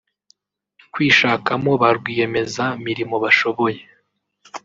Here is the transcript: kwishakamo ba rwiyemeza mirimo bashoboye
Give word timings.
kwishakamo 0.93 1.71
ba 1.81 1.89
rwiyemeza 1.97 2.63
mirimo 2.85 3.15
bashoboye 3.23 3.79